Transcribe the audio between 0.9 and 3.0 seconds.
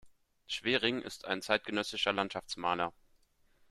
ist ein zeitgenössischer Landschaftsmaler.